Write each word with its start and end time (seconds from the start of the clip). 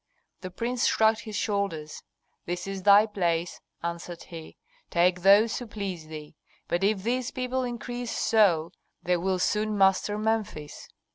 The 0.39 0.49
prince 0.49 0.87
shrugged 0.87 1.19
his 1.19 1.35
shoulders. 1.35 2.01
"This 2.47 2.65
is 2.65 2.81
thy 2.81 3.05
place," 3.05 3.61
answered 3.83 4.23
he; 4.23 4.57
"take 4.89 5.21
those 5.21 5.59
who 5.59 5.67
please 5.67 6.07
thee. 6.07 6.35
But 6.67 6.83
if 6.83 7.03
these 7.03 7.29
people 7.29 7.61
increase 7.63 8.09
so, 8.09 8.71
they 9.03 9.17
will 9.17 9.37
soon 9.37 9.77
master 9.77 10.17
Memphis." 10.17 10.87